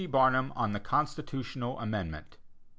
BARNUM, 0.09 0.51
ON 0.55 0.73
THE 0.73 0.79
CONSTITUTIONAL 0.79 1.79
AMENDMENT. 1.79 2.37